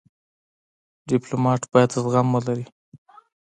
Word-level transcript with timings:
ډيپلومات 1.07 1.61
باید 1.71 1.89
زغم 2.03 2.27
ولري. 2.35 2.65